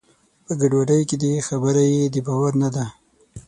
[0.45, 2.85] په ګډوډۍ کې دی؛ خبره یې د باور نه ده.